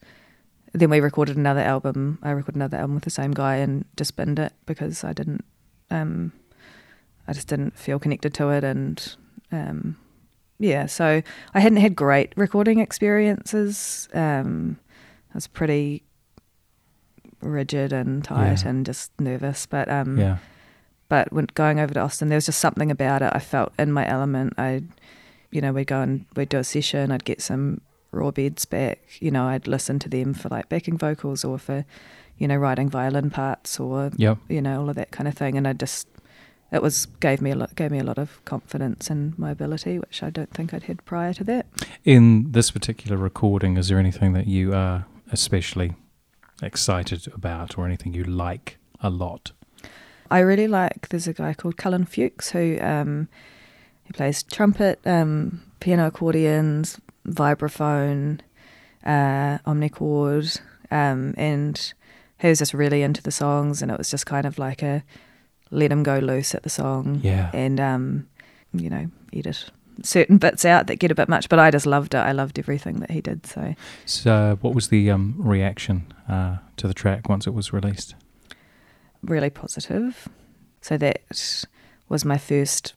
[0.72, 2.18] then we recorded another album.
[2.22, 5.44] I recorded another album with the same guy and just binned it because I didn't,
[5.90, 6.32] um,
[7.26, 8.64] I just didn't feel connected to it.
[8.64, 9.16] And
[9.52, 9.96] um,
[10.58, 11.22] yeah, so
[11.54, 14.08] I hadn't had great recording experiences.
[14.14, 14.78] Um,
[15.32, 16.02] I was pretty
[17.40, 18.68] rigid and tight Yeah.
[18.70, 19.66] and just nervous.
[19.66, 20.38] But um, Yeah.
[21.08, 23.30] but when going over to Austin, there was just something about it.
[23.34, 24.54] I felt in my element.
[24.58, 24.82] I,
[25.50, 27.10] you know, we'd go and we'd do a session.
[27.12, 27.80] I'd get some
[28.10, 28.98] raw beds back.
[29.20, 31.84] You know, I'd listen to them for like backing vocals or for,
[32.38, 34.38] you know, writing violin parts or Yep.
[34.48, 35.56] you know all of that kind of thing.
[35.56, 36.08] And I just,
[36.70, 39.98] it was gave me a lot gave me a lot of confidence in my ability,
[39.98, 41.66] which I don't think I'd had prior to that.
[42.04, 45.94] In this particular recording, is there anything that you are especially
[46.62, 49.52] excited about or anything you like a lot?
[50.30, 51.08] I really like.
[51.08, 53.28] There's a guy called Cullen Fuchs who um,
[54.04, 58.40] he plays trumpet, um, piano, accordions, vibraphone,
[59.04, 60.60] uh, omnichord,
[60.90, 61.94] um, and
[62.38, 65.02] he was just really into the songs, and it was just kind of like a
[65.70, 67.50] let him go loose at the song, Yeah.
[67.52, 68.28] and um,
[68.72, 69.70] you know, edit
[70.04, 71.48] certain bits out that get a bit much.
[71.48, 72.18] But I just loved it.
[72.18, 73.44] I loved everything that he did.
[73.46, 73.74] So
[74.06, 78.14] So, what was the um, reaction uh, to the track once it was released?
[79.22, 80.28] really positive.
[80.80, 81.22] So that
[82.08, 82.94] was my first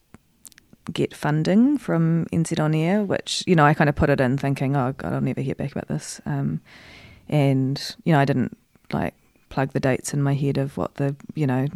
[0.93, 4.37] get funding from NZ On Air, which, you know, I kind of put it in
[4.37, 6.21] thinking, oh, God, I'll never hear back about this.
[6.27, 6.61] Um,
[7.27, 8.55] and, you know, I didn't
[8.93, 9.15] like
[9.49, 11.67] plug the dates in my head of what the, you know,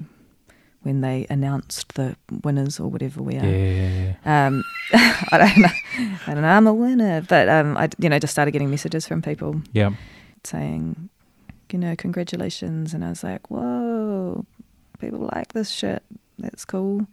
[0.85, 3.45] when they announced the winners or whatever we are.
[3.45, 4.13] Yeah.
[4.23, 4.63] Um,
[4.93, 6.15] I don't know.
[6.27, 6.47] I don't know.
[6.47, 7.21] I'm a winner.
[7.27, 9.91] But, um, I, you know, just started getting messages from people Yeah.
[10.43, 11.09] saying,
[11.71, 12.93] you know, congratulations.
[12.93, 14.45] And I was like, whoa,
[14.99, 16.03] people like this shit.
[16.37, 17.07] That's cool.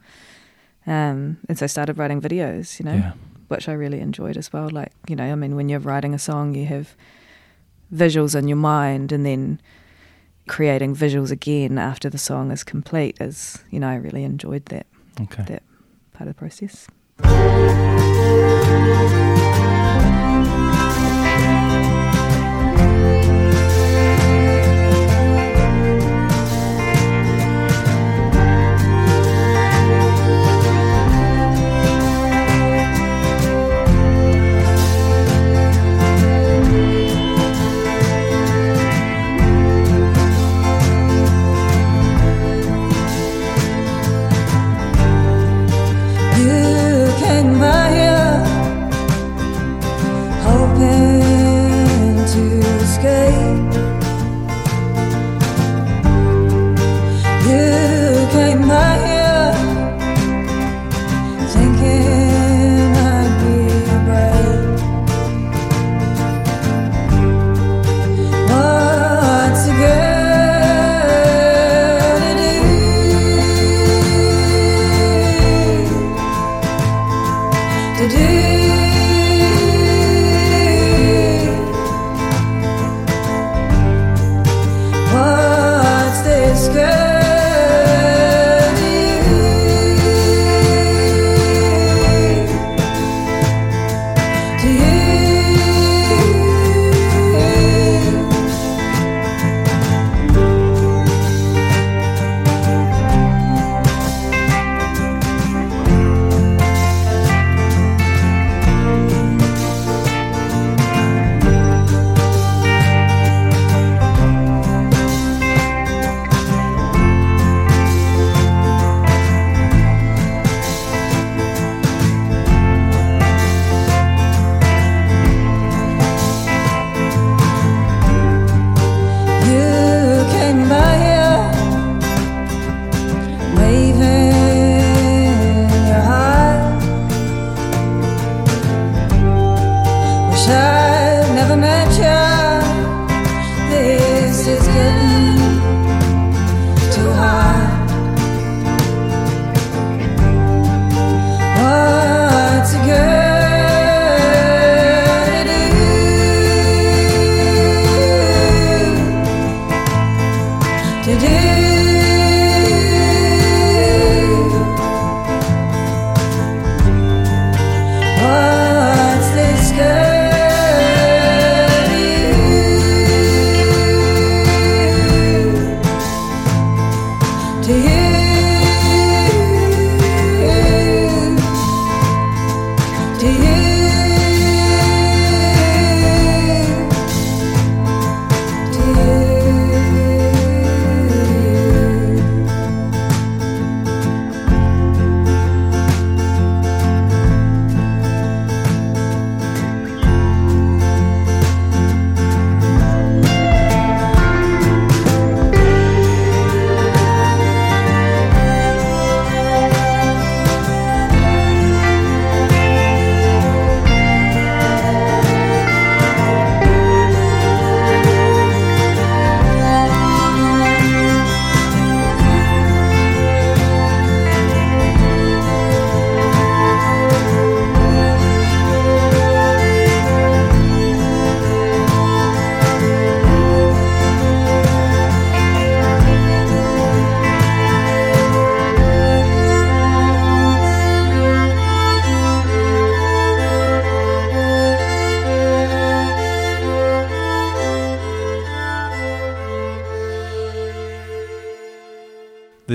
[0.85, 3.13] Um, and so I started writing videos, you know, Yeah.
[3.47, 4.69] which I really enjoyed as well.
[4.69, 6.93] Like, you know, I mean, when you're writing a song, you have
[7.93, 9.59] visuals in your mind and then
[10.47, 14.85] creating visuals again after the song is complete is, you know, I really enjoyed that,
[15.21, 15.43] Okay.
[15.43, 15.63] that
[16.13, 16.87] part of the process.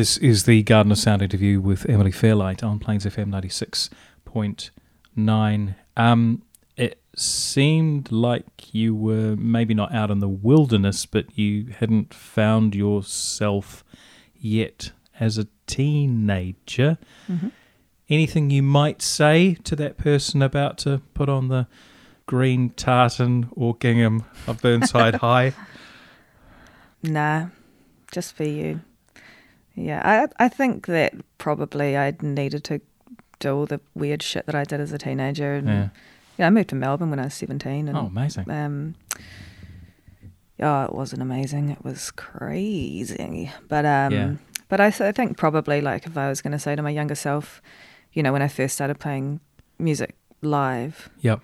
[0.09, 3.29] This is the Garden of Sound interview with Emily Fairlight on Plains FM
[4.27, 5.75] 96.9.
[5.99, 6.43] Um,
[6.79, 12.75] it seemed like you were maybe not out in the wilderness, but you hadn't found
[12.75, 13.85] yourself
[14.35, 16.97] yet as a teenager.
[17.29, 17.53] Mhm.
[18.09, 21.67] Anything you might say to that person about to put on the
[22.25, 25.53] green tartan or gingham of Burnside High?
[27.03, 27.49] Nah,
[28.11, 28.81] just for you.
[29.81, 32.81] Yeah, I I think that probably I needed to
[33.39, 35.69] do all the weird shit that I did as a teenager, and
[36.39, 36.47] Yeah.
[36.47, 38.51] I moved to Melbourne when I was seventeen, and Oh, amazing.
[38.51, 38.95] um,
[40.61, 41.71] oh, it wasn't amazing.
[41.71, 44.35] It was crazy, but um, Yeah.
[44.69, 47.15] but I, I think probably like if I was going to say to my younger
[47.15, 47.63] self,
[48.13, 49.41] you know, when I first started playing
[49.79, 51.41] music live, Yep.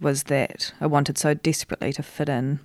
[0.00, 2.60] was that I wanted so desperately to fit in,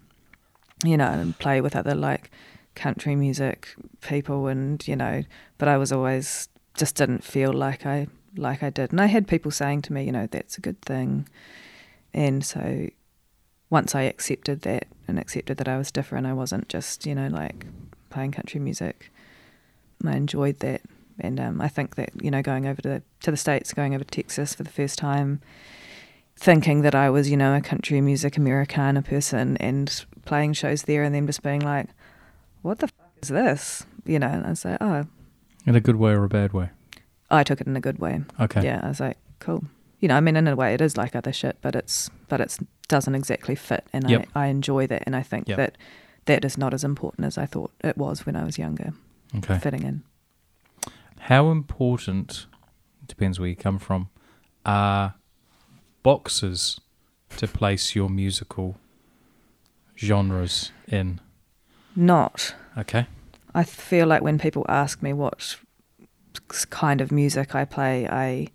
[0.84, 2.32] you know, and play with other like
[2.78, 5.24] country music people, and you know,
[5.58, 6.48] but I was always
[6.78, 10.04] just didn't feel like I like I did, and I had people saying to me,
[10.04, 11.28] you know, that's a good thing,
[12.14, 12.88] and so
[13.70, 17.28] once I accepted that and accepted that I was different, I wasn't just you know
[17.28, 17.66] like
[18.10, 19.12] playing country music.
[20.06, 20.82] I enjoyed that,
[21.20, 23.96] and um, I think that you know going over to the, to the states, going
[23.96, 25.42] over to Texas for the first time,
[26.36, 31.04] thinking that I was you know a country music Americana person and playing shows there,
[31.04, 31.88] and then just being like,
[32.62, 35.06] "What the fuck is this?" You know, and I say, "Oh,
[35.66, 36.70] In a good way or a bad way?
[37.30, 38.64] I took it in a good way." Okay.
[38.64, 39.64] Yeah, I was like, "Cool."
[40.00, 42.40] You know, I mean, in a way, it is like other shit, but it's but
[42.40, 44.28] it's doesn't exactly fit, and Yep.
[44.36, 45.58] I I enjoy that, and I think Yep.
[45.58, 45.78] that
[46.26, 48.94] that is not as important as I thought it was when I was younger,
[49.36, 49.60] Okay.
[49.60, 50.04] fitting in.
[51.20, 52.46] How important,
[53.08, 54.10] depends where you come from,
[54.66, 55.16] are
[56.04, 56.80] boxes
[57.38, 58.78] to place your musical
[59.98, 61.20] genres in?
[61.98, 63.08] Not Okay.
[63.56, 65.58] I feel like when people ask me what
[66.70, 68.50] kind of music I play, I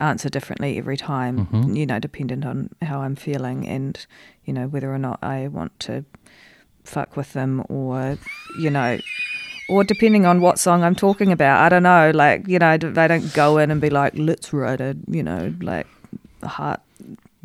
[0.00, 1.76] answer differently every time, Mhm.
[1.76, 4.04] you know, dependent on how I'm feeling and,
[4.44, 6.04] you know, whether or not I want to
[6.82, 8.18] fuck with them or,
[8.58, 8.98] you know,
[9.68, 11.60] or depending on what song I'm talking about.
[11.60, 12.10] I don't know.
[12.12, 15.54] Like, you know, they don't go in and be like, let's write a, you know,
[15.60, 15.86] like
[16.42, 16.80] heart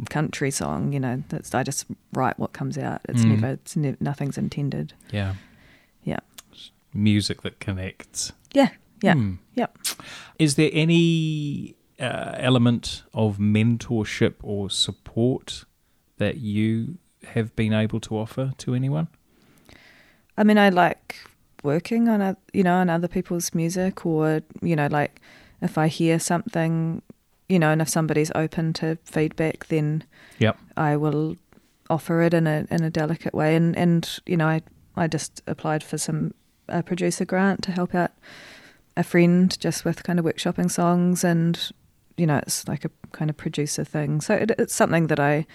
[0.10, 3.02] country song, you know, that's, I just write what comes out.
[3.08, 3.30] It's Mm.
[3.42, 4.94] never, it's ne- nothing's intended.
[5.12, 5.36] Yeah.
[6.04, 6.20] Yeah.
[6.94, 8.32] Music that connects.
[8.54, 8.70] Yeah.
[9.02, 9.16] Yeah.
[9.56, 9.78] Yep.
[10.40, 15.66] Is there any uh, element of mentorship or support
[16.18, 19.08] that you have been able to offer to anyone?
[20.38, 21.16] I mean, I like
[21.64, 25.22] working on a, you know on other people's music, or you know, like
[25.62, 27.02] if I hear something,
[27.50, 30.04] you know, and if somebody's open to feedback, then
[30.40, 30.58] Yep.
[30.78, 31.38] I will
[31.90, 33.56] offer it in a in a delicate way.
[33.56, 34.62] And and you know, I
[34.96, 36.34] I just applied for some
[36.68, 38.12] a producer grant to help out
[38.98, 41.72] a friend just with kind of workshopping songs, and
[42.18, 44.22] you know, it's like a kind of producer thing.
[44.22, 45.46] So it, it's something that I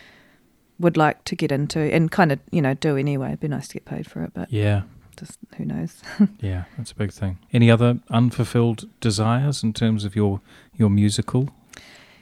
[0.79, 3.29] would like to get into and kind of you know do anyway.
[3.29, 4.83] It'd be nice to get paid for it, but Yeah.
[5.17, 6.01] just who knows.
[6.41, 7.39] Yeah, that's a big thing.
[7.53, 10.41] Any other unfulfilled desires in terms of your
[10.77, 11.51] your musical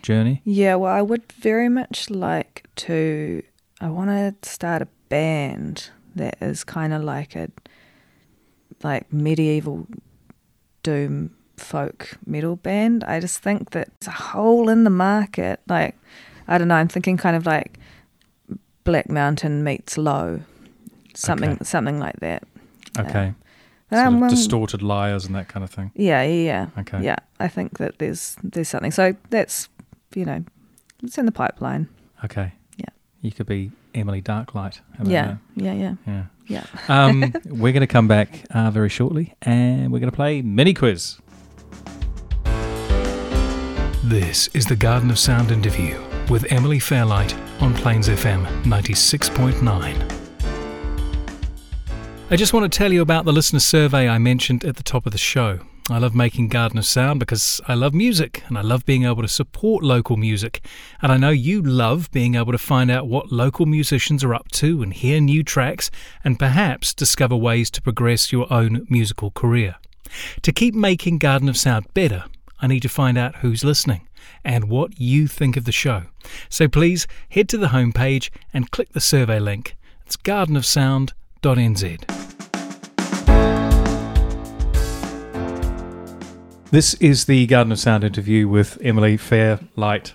[0.02, 0.42] journey?
[0.44, 3.42] Yeah, well, I would very much like to.
[3.80, 7.48] I want to start a band that is kind of like a
[8.82, 9.86] like medieval
[10.82, 13.04] doom folk metal band.
[13.04, 15.60] I just think that there's a hole in the market.
[15.68, 15.96] Like,
[16.46, 16.76] I don't know.
[16.76, 17.78] I'm thinking kind of like
[18.84, 20.40] Black Mountain meets Low,
[21.14, 21.64] something Okay.
[21.64, 22.44] something like that.
[22.98, 23.34] Okay.
[23.90, 25.92] But sort um, of um, distorted lyres and that kind of thing.
[25.94, 26.80] Yeah, yeah, yeah.
[26.80, 27.02] Okay.
[27.04, 28.90] Yeah, I think that there's there's something.
[28.90, 29.68] So that's
[30.14, 30.44] you know,
[31.02, 31.88] it's in the pipeline.
[32.24, 32.52] Okay.
[32.76, 32.88] Yeah.
[33.22, 34.80] You could be Emily Darklight.
[35.04, 36.24] Yeah, yeah, yeah, yeah.
[36.46, 36.64] Yeah.
[36.88, 40.74] Um, we're going to come back uh, very shortly and we're going to play mini
[40.74, 41.18] quiz.
[44.04, 50.14] This is the Garden of Sound interview with Emily Fairlight on Plains FM 96.9.
[52.30, 55.06] I just want to tell you about the listener survey I mentioned at the top
[55.06, 55.60] of the show.
[55.90, 59.22] I love making Garden of Sound because I love music and I love being able
[59.22, 60.62] to support local music.
[61.00, 64.50] And I know you love being able to find out what local musicians are up
[64.52, 65.90] to and hear new tracks
[66.22, 69.76] and perhaps discover ways to progress your own musical career.
[70.42, 72.24] To keep making Garden of Sound better,
[72.60, 74.06] I need to find out who's listening
[74.44, 76.02] and what you think of the show.
[76.50, 79.74] So please head to the homepage and click the survey link.
[80.04, 82.37] It's gardenofsound.nz.
[86.70, 90.12] This is the Garden of Sound interview with Emily Fairlight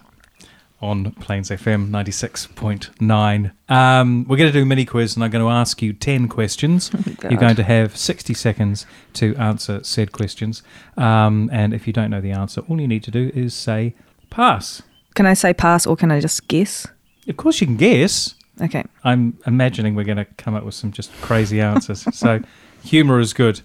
[0.80, 3.52] on Plains FM 96.9.
[3.72, 6.28] Um, we're going to do a mini quiz and I'm going to ask you 10
[6.28, 6.92] questions.
[7.24, 10.62] You're going to have 60 seconds to answer said questions.
[10.96, 13.96] Um, and if you don't know the answer, all you need to do is say
[14.30, 14.84] pass.
[15.16, 16.86] Can I say pass or can I just guess?
[17.28, 18.36] Of course, you can guess.
[18.62, 18.84] Okay.
[19.04, 22.06] I'm imagining we're going to come up with some just crazy answers.
[22.16, 22.42] so,
[22.84, 23.62] humour is good.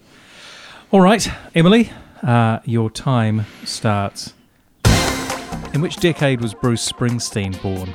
[0.89, 1.91] All right, Emily,
[2.23, 4.33] uh, your time starts.
[5.73, 7.93] In which decade was Bruce Springsteen born?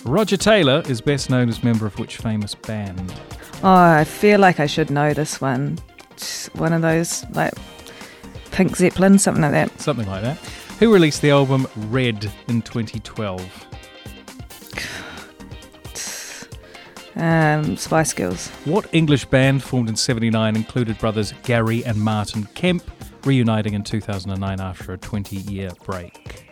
[0.04, 3.12] Roger Taylor is best known as member of which famous band?
[3.64, 5.78] Oh, I feel like I should know this one.
[6.12, 7.52] It's one of those, like,
[8.52, 9.80] Pink Zeppelin, something like that.
[9.80, 10.38] Something like that.
[10.78, 13.66] Who released the album Red in 2012?
[17.16, 18.48] Um, Spice Girls.
[18.64, 22.82] What English band formed in 79 included brothers Gary and Martin Kemp,
[23.24, 26.46] reuniting in 2009 after a 20 year break?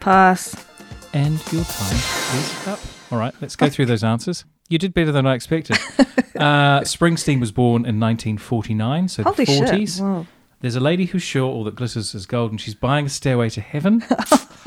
[0.00, 0.66] Pass.
[1.12, 2.80] And your time is up.
[3.10, 4.44] All right, let's go through those answers.
[4.68, 5.76] You did better than I expected.
[6.36, 10.18] uh, Springsteen was born in 1949, so Holy the 40s.
[10.18, 10.26] shit.
[10.60, 13.48] There's a lady who's sure all that glitters is gold, and she's buying a stairway
[13.50, 14.02] to heaven.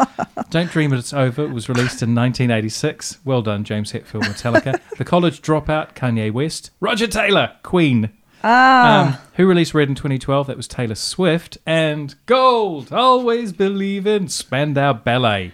[0.50, 3.20] Don't Dream It's Over was released in 1986.
[3.24, 4.80] Well done, James Hetfield, Metallica.
[4.98, 6.72] the College Dropout, Kanye West.
[6.80, 8.10] Roger Taylor, Queen.
[8.44, 9.20] Ah.
[9.20, 10.48] Um, who released Red in 2012?
[10.48, 11.58] That was Taylor Swift.
[11.66, 15.54] And Gold, Always Believe in Spandau Ballet,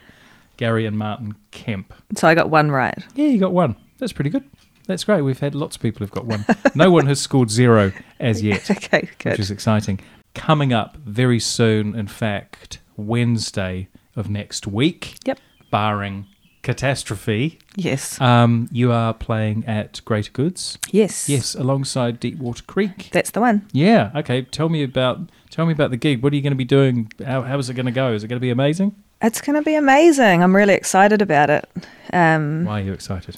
[0.57, 1.93] Gary and Martin Kemp.
[2.15, 2.97] So I got one right.
[3.15, 3.75] Yeah, you got one.
[3.97, 4.43] That's pretty good.
[4.87, 5.21] That's great.
[5.21, 6.45] We've had lots of people who've got one.
[6.75, 9.99] no one has scored zero as yet, Okay, which is exciting.
[10.35, 15.39] Coming up very soon, in fact, Wednesday of next week, Yep.
[15.71, 16.25] barring
[16.63, 18.19] catastrophe, Yes.
[18.19, 20.77] um, you are playing at Greater Goods.
[20.91, 21.29] yes.
[21.29, 23.09] Yes, alongside Deepwater Creek.
[23.11, 23.63] That's the one.
[23.71, 24.11] Yeah.
[24.15, 24.41] Okay.
[24.43, 26.21] Tell me about tell me about the gig.
[26.23, 27.11] What are you going to be doing?
[27.25, 28.11] How, how is it going to go?
[28.13, 28.95] Is it going to be amazing?
[29.21, 30.43] It's going to be amazing.
[30.43, 31.69] I'm really excited about it.
[32.11, 33.37] Um, Why are you excited?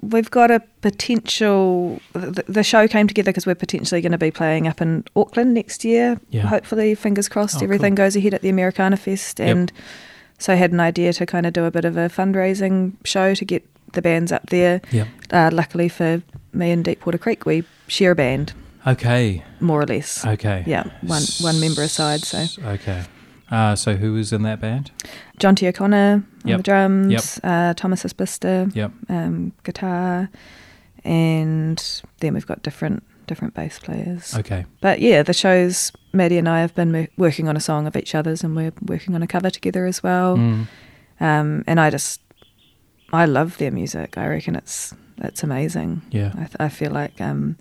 [0.00, 2.00] We've got a potential.
[2.12, 5.54] The, the show came together because we're potentially going to be playing up in Auckland
[5.54, 6.20] next year.
[6.30, 6.42] Yeah.
[6.42, 8.04] Hopefully, fingers crossed, Oh, everything cool.
[8.04, 9.38] goes ahead at the Americana Fest.
[9.38, 9.48] Yep.
[9.48, 9.72] And
[10.38, 13.34] so I had an idea to kind of do a bit of a fundraising show
[13.34, 14.80] to get the bands up there.
[14.92, 15.06] Yeah.
[15.30, 16.22] Uh, luckily for
[16.52, 18.52] me and Deepwater Creek, we share a band,
[18.86, 19.42] Okay.
[19.60, 20.24] more or less.
[20.26, 20.62] Okay.
[20.66, 22.20] Yeah, one one member aside.
[22.20, 23.04] So Okay.
[23.50, 24.90] Uh, so who was in that band?
[25.38, 25.68] John T.
[25.68, 26.56] O'Connor on Yep.
[26.58, 28.92] the drums, uh, Thomas Isbister, Yep.
[29.08, 30.28] um, guitar,
[31.04, 34.34] and then we've got different different bass players.
[34.36, 34.64] Okay.
[34.80, 37.96] But yeah, the shows Maddie and I have been mo- working on a song of
[37.96, 40.36] each other's, and we're working on a cover together as well.
[40.36, 40.66] Mm.
[41.20, 42.20] Um, and I just
[43.12, 44.16] I love their music.
[44.18, 46.02] I reckon it's it's amazing.
[46.10, 46.32] Yeah.
[46.34, 47.56] I, th- I feel like um,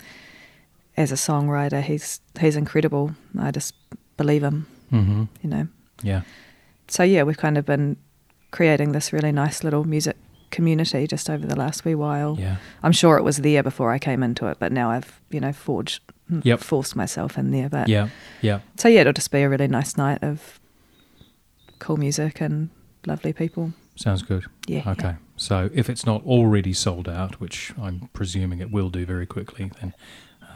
[0.97, 3.15] as a songwriter, he's he's incredible.
[3.39, 3.73] I just
[4.17, 4.67] believe him.
[4.91, 5.23] Mm-hmm.
[5.41, 5.67] You know.
[6.03, 6.21] Yeah.
[6.87, 7.97] So yeah, we've kind of been
[8.51, 10.15] creating this really nice little music
[10.51, 12.37] community just over the last wee while.
[12.39, 12.57] Yeah.
[12.83, 15.51] I'm sure it was there before I came into it, but now I've you know
[15.53, 16.01] forged,
[16.43, 16.59] Yep.
[16.61, 17.69] forced myself in there.
[17.69, 18.09] But Yeah.
[18.41, 18.59] Yeah.
[18.77, 20.59] so yeah, it'll just be a really nice night of
[21.79, 22.69] cool music and
[23.05, 23.73] lovely people.
[23.95, 24.45] Sounds good.
[24.67, 24.83] Yeah.
[24.85, 24.91] yeah.
[24.91, 25.15] Okay.
[25.37, 29.71] So if it's not already sold out, which I'm presuming it will do very quickly,
[29.81, 29.93] then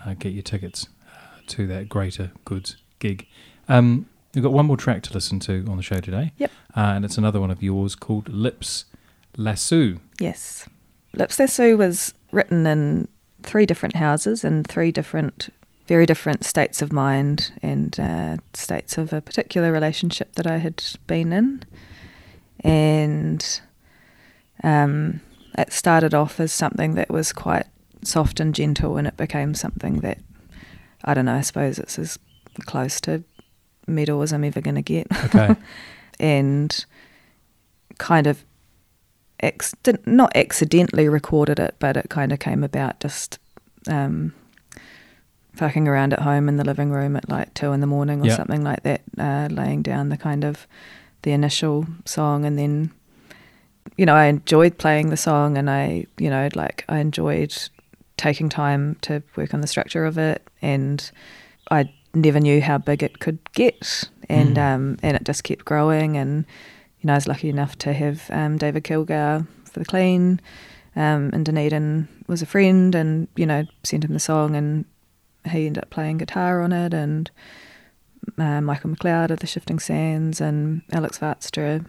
[0.05, 3.27] uh, get your tickets uh, to that Greater Goods gig.
[3.67, 6.33] Um, we've got one more track to listen to on the show today.
[6.37, 6.51] Yep.
[6.75, 8.85] Uh, and it's another one of yours called Lips
[9.37, 9.97] Lasso.
[10.19, 10.67] Yes.
[11.13, 13.07] Lips Lasso was written in
[13.43, 15.49] three different houses in three different,
[15.87, 20.83] very different states of mind and uh, states of a particular relationship that I had
[21.07, 21.63] been in.
[22.61, 23.61] And
[24.63, 25.21] um,
[25.57, 27.65] it started off as something that was quite
[28.03, 30.19] soft and gentle, and it became something that,
[31.03, 32.19] I don't know, I suppose it's as
[32.65, 33.23] close to
[33.89, 35.55] metal as I'm ever going to get Okay.
[36.19, 36.85] and
[37.97, 38.43] kind of
[39.41, 43.39] ex- didn't- accidentally recorded it, but it kind of came about just
[43.87, 44.33] um,
[45.53, 48.27] fucking around at home in the living room at like two in the morning or
[48.27, 48.35] Yeah.
[48.37, 50.67] something like that, uh, laying down the kind of
[51.23, 52.91] the initial song, and then
[53.97, 57.53] you know I enjoyed playing the song, and I you know like I enjoyed
[58.15, 61.09] taking time to work on the structure of it, and
[61.71, 64.75] I never knew how big it could get, and Mm.
[64.75, 66.17] um, and it just kept growing.
[66.17, 66.45] And
[67.01, 70.39] you know, I was lucky enough to have um, David Kilgour for the clean.
[70.95, 74.85] Um, and Dunedin was a friend, and you know sent him the song, and
[75.49, 77.29] he ended up playing guitar on it, and
[78.37, 81.85] uh, Michael McLeod of the Shifting Sands, and Alex Vaatstra,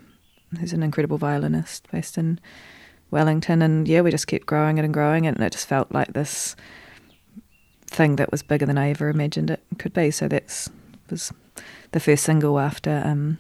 [0.61, 2.39] who's an incredible violinist based in
[3.11, 5.91] Wellington, and yeah, we just kept growing it and growing it, and it just felt
[5.91, 6.55] like this
[7.91, 10.11] thing that was bigger than I ever imagined it could be.
[10.11, 10.71] So that's
[11.11, 11.33] was
[11.93, 13.39] the first single after um,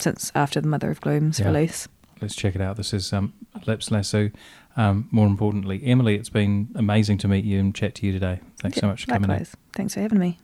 [0.00, 1.46] since after the Mother of Gloom's Yeah.
[1.46, 1.88] release.
[2.20, 2.76] Let's check it out.
[2.76, 3.32] This is um,
[3.66, 4.30] Lips Lasso.
[4.76, 8.40] Um, more importantly, Emily, it's been amazing to meet you and chat to you today.
[8.60, 9.30] Thanks so much for coming in.
[9.30, 9.56] likewise.
[9.74, 10.38] Thanks for having me.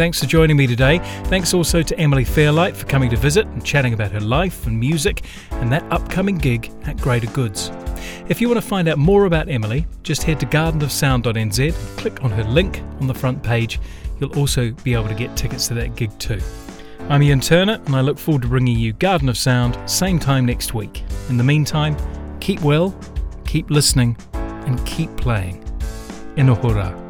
[0.00, 0.98] Thanks for joining me today.
[1.24, 4.80] Thanks also to Emily Fairlight for coming to visit and chatting about her life and
[4.80, 7.70] music and that upcoming gig at Greater Goods.
[8.26, 12.24] If you want to find out more about Emily, just head to gardenofsound.nz and click
[12.24, 13.78] on her link on the front page.
[14.18, 16.40] You'll also be able to get tickets to that gig too.
[17.10, 20.46] I'm Ian Turner and I look forward to bringing you Garden of Sound same time
[20.46, 21.04] next week.
[21.28, 21.94] In the meantime,
[22.40, 22.98] keep well,
[23.44, 25.62] keep listening, and keep playing.
[26.36, 27.09] Inohora.